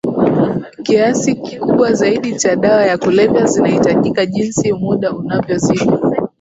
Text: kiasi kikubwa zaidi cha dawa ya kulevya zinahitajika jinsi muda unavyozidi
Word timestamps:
kiasi 0.83 1.35
kikubwa 1.35 1.93
zaidi 1.93 2.35
cha 2.35 2.55
dawa 2.55 2.85
ya 2.85 2.97
kulevya 2.97 3.45
zinahitajika 3.45 4.25
jinsi 4.25 4.73
muda 4.73 5.11
unavyozidi 5.11 5.91